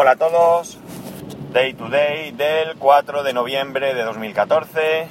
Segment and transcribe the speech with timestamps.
[0.00, 0.78] Hola a todos,
[1.52, 5.08] Day to Day del 4 de noviembre de 2014.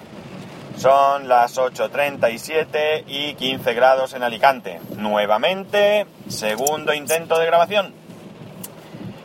[0.78, 4.80] Son las 8.37 y 15 grados en Alicante.
[4.96, 7.94] Nuevamente, segundo intento de grabación.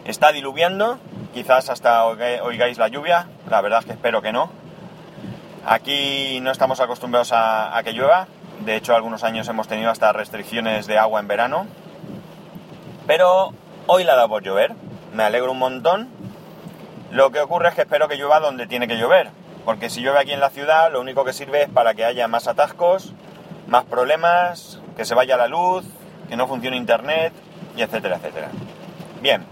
[0.05, 0.99] Está diluviando,
[1.33, 4.51] quizás hasta oigáis la lluvia, la verdad es que espero que no.
[5.65, 8.27] Aquí no estamos acostumbrados a, a que llueva,
[8.65, 11.69] de hecho algunos años hemos tenido hasta restricciones de agua en verano.
[13.07, 13.53] Pero
[13.87, 14.75] hoy la da por llover,
[15.13, 16.09] me alegro un montón.
[17.11, 19.31] Lo que ocurre es que espero que llueva donde tiene que llover,
[19.65, 22.27] porque si llueve aquí en la ciudad, lo único que sirve es para que haya
[22.29, 23.13] más atascos,
[23.67, 25.85] más problemas, que se vaya la luz,
[26.29, 27.33] que no funcione internet,
[27.77, 28.49] y etcétera, etcétera.
[29.21, 29.45] Bien.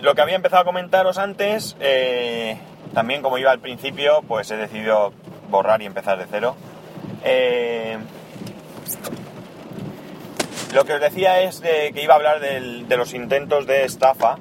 [0.00, 2.58] Lo que había empezado a comentaros antes, eh,
[2.92, 5.12] también como iba al principio, pues he decidido
[5.48, 6.56] borrar y empezar de cero.
[7.24, 7.96] Eh,
[10.74, 14.36] lo que os decía es que iba a hablar de los intentos de estafa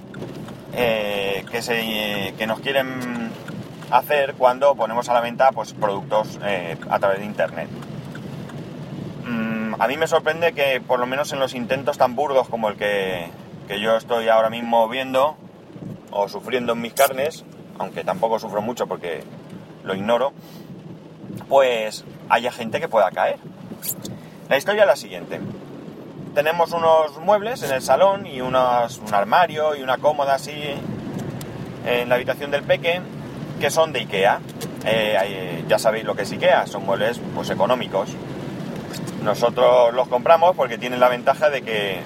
[0.76, 3.30] eh, que, se, que nos quieren
[3.92, 7.70] hacer cuando ponemos a la venta pues, productos eh, a través de Internet.
[9.28, 12.68] Mm, a mí me sorprende que por lo menos en los intentos tan burdos como
[12.70, 13.30] el que,
[13.68, 15.38] que yo estoy ahora mismo viendo
[16.10, 17.46] o sufriendo en mis carnes,
[17.78, 19.24] aunque tampoco sufro mucho porque
[19.84, 20.34] lo ignoro,
[21.48, 23.38] pues haya gente que pueda caer.
[24.50, 25.40] La historia es la siguiente
[26.34, 30.54] tenemos unos muebles en el salón y un armario y una cómoda así
[31.86, 33.02] en la habitación del peque
[33.60, 34.40] que son de Ikea.
[34.86, 38.10] Eh, ya sabéis lo que es Ikea, son muebles pues económicos.
[39.24, 42.02] Nosotros los compramos porque tienen la ventaja de que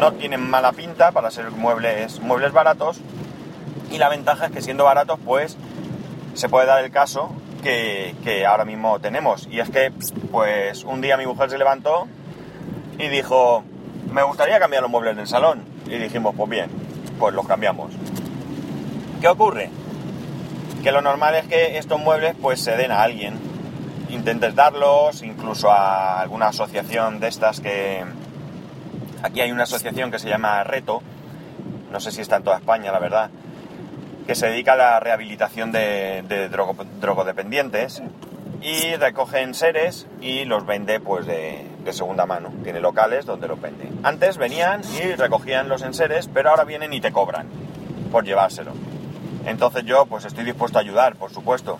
[0.00, 2.98] no tienen mala pinta para ser muebles, muebles baratos
[3.90, 5.56] y la ventaja es que siendo baratos pues
[6.34, 7.30] se puede dar el caso
[7.62, 9.92] que, que ahora mismo tenemos y es que
[10.32, 12.08] pues un día mi mujer se levantó
[12.98, 13.62] y dijo,
[14.12, 15.62] me gustaría cambiar los muebles del salón.
[15.86, 16.70] Y dijimos, pues bien,
[17.18, 17.92] pues los cambiamos.
[19.20, 19.70] ¿Qué ocurre?
[20.82, 23.38] Que lo normal es que estos muebles pues se den a alguien.
[24.10, 28.04] Intentes darlos, incluso a alguna asociación de estas que...
[29.22, 31.02] Aquí hay una asociación que se llama Reto,
[31.90, 33.30] no sé si está en toda España, la verdad,
[34.28, 38.00] que se dedica a la rehabilitación de, de drogodependientes
[38.62, 42.52] y recogen seres y los vende pues de, segunda mano.
[42.62, 43.90] Tiene locales donde los vende.
[44.02, 47.46] Antes venían y recogían los enseres, pero ahora vienen y te cobran
[48.10, 48.72] por llevárselo.
[49.46, 51.78] Entonces yo pues estoy dispuesto a ayudar, por supuesto.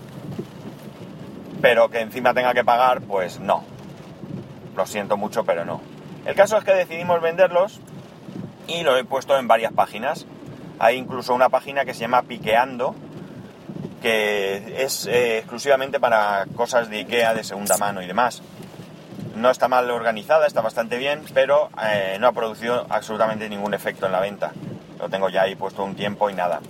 [1.61, 3.65] Pero que encima tenga que pagar, pues no.
[4.77, 5.81] Lo siento mucho, pero no.
[6.25, 7.81] El caso es que decidimos venderlos
[8.67, 10.27] y lo he puesto en varias páginas.
[10.79, 12.95] Hay incluso una página que se llama Piqueando,
[14.01, 18.43] que es eh, exclusivamente para cosas de Ikea de segunda mano y demás.
[19.39, 24.07] No está mal organizada, está bastante bien, pero eh, no ha producido absolutamente ningún efecto
[24.07, 24.51] en la venta.
[24.99, 26.61] Lo tengo ya ahí puesto un tiempo y nada.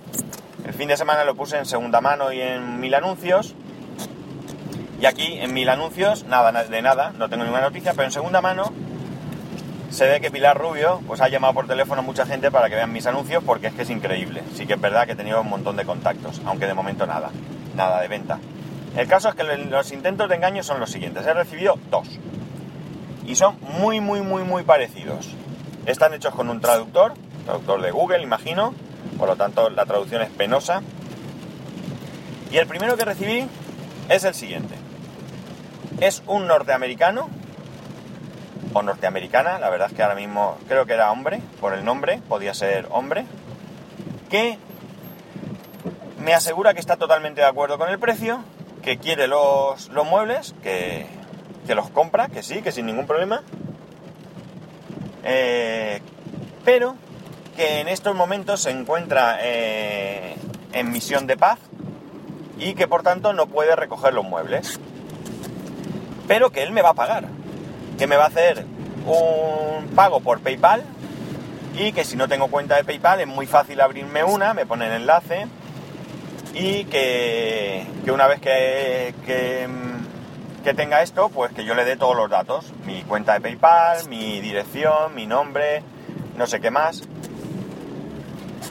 [0.63, 3.55] El fin de semana lo puse en segunda mano y en mil anuncios.
[5.01, 8.39] Y aquí en mil anuncios, nada de nada, no tengo ninguna noticia, pero en segunda
[8.39, 8.71] mano
[9.89, 12.75] se ve que Pilar Rubio pues ha llamado por teléfono a mucha gente para que
[12.75, 14.43] vean mis anuncios porque es que es increíble.
[14.53, 17.31] Sí que es verdad que he tenido un montón de contactos, aunque de momento nada,
[17.75, 18.37] nada de venta.
[18.95, 21.25] El caso es que los intentos de engaño son los siguientes.
[21.25, 22.07] He recibido dos.
[23.29, 25.29] Y son muy, muy, muy, muy parecidos.
[25.85, 27.13] Están hechos con un traductor,
[27.45, 28.73] traductor de Google, imagino.
[29.19, 30.81] Por lo tanto, la traducción es penosa.
[32.51, 33.47] Y el primero que recibí
[34.09, 34.73] es el siguiente.
[35.99, 37.29] Es un norteamericano
[38.73, 42.21] o norteamericana, la verdad es que ahora mismo creo que era hombre, por el nombre,
[42.27, 43.25] podía ser hombre,
[44.31, 44.57] que
[46.17, 48.43] me asegura que está totalmente de acuerdo con el precio,
[48.81, 51.18] que quiere los, los muebles, que,
[51.69, 53.43] que, los compra, que sí, que sin ningún problema,
[55.23, 56.01] eh,
[56.65, 56.95] pero
[57.55, 60.35] que en estos momentos se encuentra eh,
[60.73, 61.59] en misión de paz
[62.57, 64.79] y que por tanto no puede recoger los muebles,
[66.27, 67.27] pero que él me va a pagar
[67.99, 68.65] que me va a hacer
[69.05, 70.83] un pago por PayPal
[71.77, 74.87] y que si no tengo cuenta de PayPal es muy fácil abrirme una, me pone
[74.87, 75.47] el enlace
[76.53, 79.67] y que, una vez que, que,
[80.69, 84.07] que, tenga esto, pues que yo le dé todos los datos, mi cuenta de PayPal,
[84.07, 85.83] mi dirección, mi nombre,
[86.37, 87.03] no sé qué más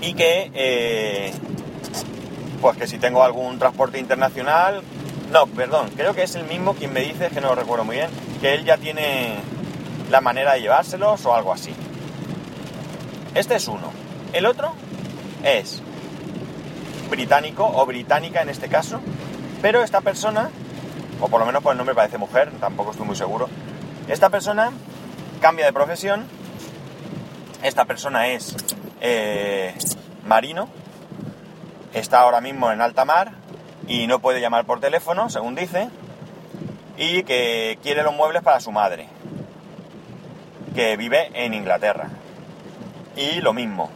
[0.01, 1.33] y que eh,
[2.61, 4.83] pues que si tengo algún transporte internacional
[5.33, 7.97] no, perdón, creo que es el mismo quien me dice, que no lo recuerdo muy
[7.97, 8.11] bien,
[8.41, 9.35] que él ya tiene
[10.11, 11.75] la manera de llevárselos o algo así.
[13.35, 13.93] Este es uno.
[14.33, 14.73] El otro
[15.45, 15.83] es
[17.11, 19.01] británico o británica en este caso,
[19.61, 20.51] pero esta persona,
[21.21, 23.49] o por lo menos por el nombre parece mujer, tampoco estoy muy seguro,
[24.09, 24.73] esta persona
[25.41, 26.27] cambia de profesión,
[27.63, 28.57] esta persona es
[29.01, 29.75] eh,
[30.25, 30.69] marino,
[31.93, 33.33] está ahora mismo en alta mar
[33.87, 35.89] y no puede llamar por teléfono, según dice,
[36.97, 39.09] y que quiere los muebles para su madre,
[40.75, 42.09] que vive en Inglaterra.
[43.17, 43.91] Y lo mismo,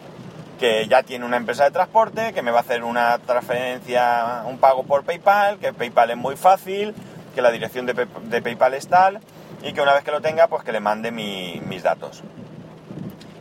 [0.59, 4.59] que ya tiene una empresa de transporte, que me va a hacer una transferencia, un
[4.59, 6.95] pago por PayPal, que PayPal es muy fácil,
[7.33, 9.21] que la dirección de, PayPal es tal,
[9.63, 12.23] y que una vez que lo tenga, pues que le mande mis datos.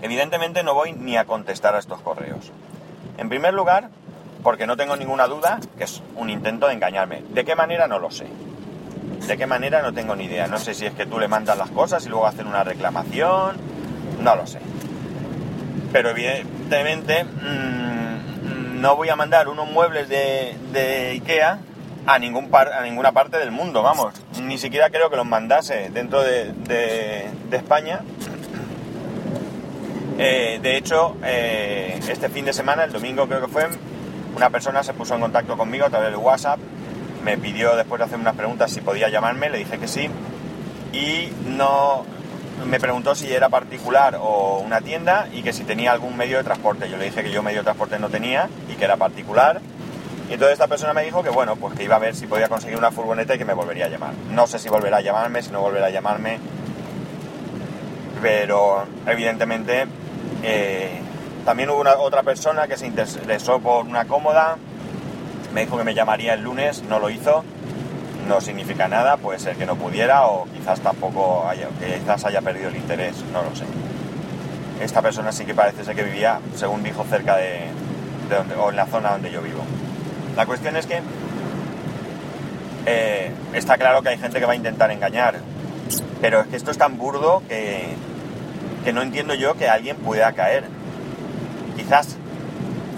[0.02, 2.52] Evidentemente no voy ni a contestar a estos correos.
[3.18, 3.90] En primer lugar,
[4.44, 7.24] porque no tengo ninguna duda que es un intento de engañarme.
[7.30, 7.88] ¿De qué manera?
[7.88, 8.26] No lo sé.
[9.28, 9.82] ¿De qué manera?
[9.84, 10.48] No tengo ni idea.
[10.48, 13.58] No sé si es que tú le mandas las cosas y luego hacen una reclamación.
[14.22, 14.60] No lo sé.
[15.92, 21.60] Pero evidentemente mm, no voy a mandar unos muebles de Ikea
[22.06, 24.14] a, ningún a ninguna parte del mundo, vamos.
[24.42, 28.02] Ni siquiera creo que los mandase dentro de, España.
[30.18, 33.68] Eh, de hecho, eh, este fin de semana, el domingo creo que fue,
[34.36, 36.60] una persona se puso en contacto conmigo a través de WhatsApp,
[37.24, 40.10] me pidió después de hacer unas preguntas si podía llamarme, le dije que sí,
[40.94, 42.06] y no
[42.66, 46.44] me preguntó si era particular o una tienda y que si tenía algún medio de
[46.44, 46.90] transporte.
[46.90, 49.62] Yo le dije que yo medio de transporte no tenía y que era particular
[50.32, 52.48] y entonces esta persona me dijo que bueno, pues que iba a ver si podía
[52.48, 54.14] conseguir una furgoneta y que me volvería a llamar.
[54.30, 56.40] No sé si volverá a llamarme, si no volverá a llamarme,
[58.22, 59.88] pero evidentemente
[60.42, 61.02] eh,
[61.44, 64.56] también hubo una, otra persona que se interesó por una cómoda,
[65.54, 67.44] me dijo que me llamaría el lunes, no lo hizo,
[68.26, 72.70] no significa nada, puede ser que no pudiera o quizás tampoco haya, quizás haya perdido
[72.70, 73.66] el interés, no lo sé.
[74.82, 77.66] Esta persona sí que parece ser que vivía, según dijo, cerca de,
[78.30, 79.66] de donde, o en la zona donde yo vivo.
[80.36, 81.02] La cuestión es que
[82.86, 85.36] eh, está claro que hay gente que va a intentar engañar,
[86.22, 87.90] pero es que esto es tan burdo que,
[88.84, 90.66] que no entiendo yo que alguien pueda caer.
[91.76, 92.18] Quizás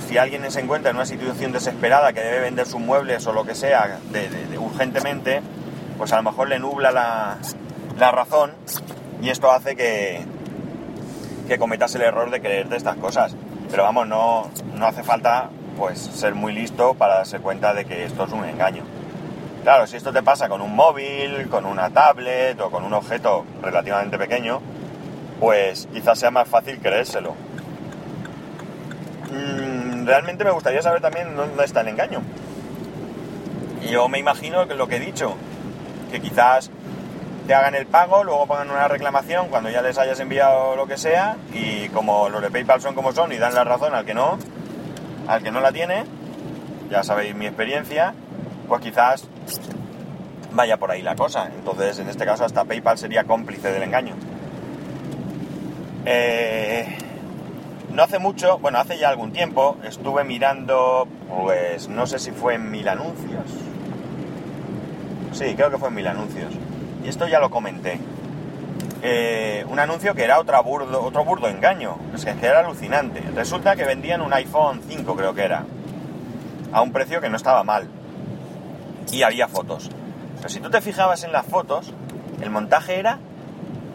[0.08, 3.46] si alguien se encuentra en una situación desesperada que debe vender sus muebles o lo
[3.46, 4.00] que sea
[4.60, 5.42] urgentemente,
[5.98, 7.38] pues a lo mejor le nubla la,
[7.98, 8.52] la razón
[9.22, 10.22] y esto hace que,
[11.48, 13.36] que cometas el error de creer de estas cosas.
[13.70, 18.06] Pero vamos, no, no hace falta pues ser muy listo para darse cuenta de que
[18.06, 18.84] esto es un engaño.
[19.64, 23.46] Claro, si esto te pasa con un móvil, con una tablet o con un objeto
[23.62, 24.62] relativamente pequeño,
[25.40, 27.34] pues quizás sea más fácil creérselo.
[29.31, 32.22] Mm, realmente me gustaría saber también dónde está el engaño.
[33.90, 35.36] Yo me imagino que lo que he dicho,
[36.12, 36.70] que quizás
[37.48, 40.98] te hagan el pago, luego pongan una reclamación cuando ya les hayas enviado lo que
[40.98, 44.14] sea, y como los de PayPal son como son y dan la razón al que
[44.14, 44.38] no,
[45.28, 46.04] al que no la tiene,
[46.90, 48.14] ya sabéis mi experiencia,
[48.68, 49.28] pues quizás
[50.52, 51.50] vaya por ahí la cosa.
[51.56, 54.16] Entonces, en este caso, hasta PayPal sería cómplice del engaño.
[56.06, 56.98] Eh,
[57.94, 62.56] no hace mucho, bueno, hace ya algún tiempo, estuve mirando, pues no sé si fue
[62.56, 63.44] en Mil Anuncios.
[65.34, 66.54] Sí, creo que fue en Mil Anuncios.
[67.04, 68.00] Y esto ya lo comenté.
[69.06, 71.98] Eh, un anuncio que era otro burdo, otro burdo engaño.
[72.16, 73.20] Es que era alucinante.
[73.36, 75.66] Resulta que vendían un iPhone 5, creo que era,
[76.72, 77.90] a un precio que no estaba mal.
[79.12, 79.92] Y había fotos.
[80.38, 81.94] Pero si tú te fijabas en las fotos,
[82.42, 83.20] el montaje era,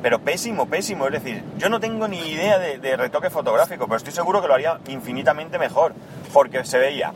[0.02, 1.06] pero pésimo, pésimo.
[1.06, 4.48] Es decir, yo no tengo ni idea de, de retoque fotográfico, pero estoy seguro que
[4.48, 5.94] lo haría infinitamente mejor.
[6.34, 7.14] Porque se veía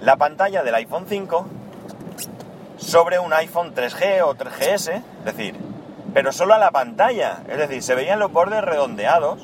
[0.00, 1.46] la pantalla del iPhone 5
[2.78, 5.67] sobre un iPhone 3G o 3GS, es decir,
[6.14, 7.42] pero solo a la pantalla.
[7.48, 9.40] Es decir, se veían los bordes redondeados.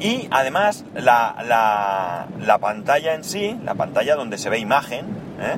[0.00, 2.26] Y además la,
[2.60, 5.06] pantalla en sí, la pantalla donde se ve imagen,
[5.40, 5.56] ¿eh?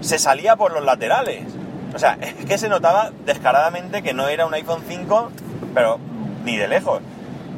[0.00, 1.44] se salía por los laterales.
[1.94, 5.30] O sea, es que se notaba descaradamente que no era un iPhone 5,
[5.72, 5.98] pero
[6.44, 7.00] ni de lejos.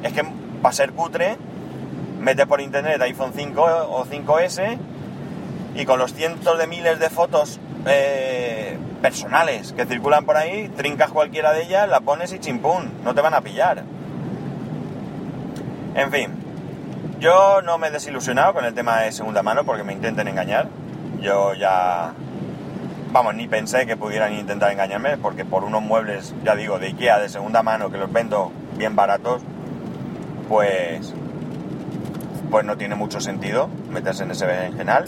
[0.05, 0.25] Es que
[0.63, 1.37] para ser cutre,
[2.21, 4.79] mete por internet iPhone 5 o 5S
[5.75, 8.68] y con los cientos de miles de fotos eh,
[9.01, 13.21] personales que circulan por ahí, trincas cualquiera de ellas, la pones y chimpún, no te
[13.21, 13.83] van a pillar.
[15.95, 16.31] En fin,
[17.21, 20.69] yo no me he desilusionado con el tema de segunda mano porque me intenten engañar.
[21.21, 22.13] Yo ya,
[23.13, 27.19] vamos, ni pensé que pudieran intentar engañarme porque por unos muebles, ya digo, de Ikea
[27.19, 29.43] de segunda mano que los vendo bien baratos,
[30.49, 31.13] pues,
[32.51, 35.07] pues no tiene mucho sentido meterse en ese general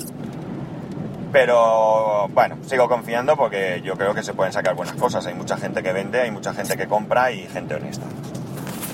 [1.33, 5.27] pero bueno, sigo confiando porque yo creo que se pueden sacar buenas cosas.
[5.27, 8.07] Hay mucha gente que vende, hay mucha gente que compra y gente honesta.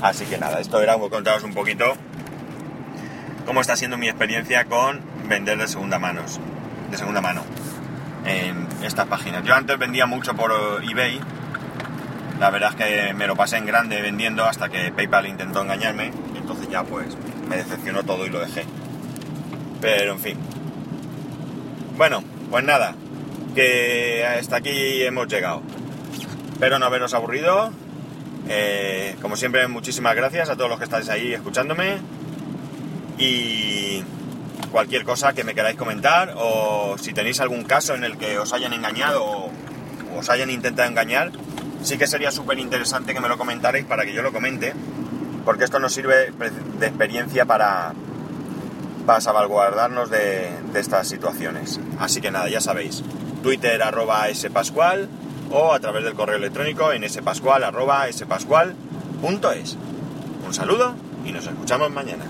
[0.03, 1.95] Así que nada, esto era contaros un poquito
[3.47, 6.23] cómo está siendo mi experiencia con vender de segunda mano,
[6.91, 7.43] de segunda mano
[8.27, 9.45] en estas páginas.
[9.45, 10.53] Yo antes vendía mucho por
[10.83, 11.21] eBay.
[12.41, 16.11] La verdad es que me lo pasé en grande vendiendo hasta que PayPal intentó engañarme.
[16.37, 17.17] Entonces ya pues
[17.49, 18.65] me decepcionó todo y lo dejé.
[19.81, 20.56] Pero en fin.
[21.97, 22.95] Bueno, pues nada,
[23.55, 25.63] que hasta aquí hemos llegado.
[26.53, 27.71] Espero no haberos aburrido.
[28.49, 31.97] Eh, como siempre, muchísimas gracias a todos los que estáis ahí escuchándome.
[33.17, 34.03] Y
[34.71, 38.53] cualquier cosa que me queráis comentar o si tenéis algún caso en el que os
[38.53, 39.51] hayan engañado o
[40.19, 41.33] os hayan intentado engañar,
[41.83, 44.75] sí que sería súper interesante que me lo comentarais para que yo lo comente,
[45.47, 46.31] porque esto nos sirve
[46.79, 47.95] de experiencia para,
[49.07, 51.81] para salvaguardarnos de, de estas situaciones.
[51.99, 53.03] Así que nada, ya sabéis,
[53.43, 55.09] Twitter arroba spascual
[55.51, 59.77] o a través del correo electrónico en spascual arroba spascual.es.
[60.47, 60.95] Un saludo
[61.25, 62.25] y nos escuchamos mañana.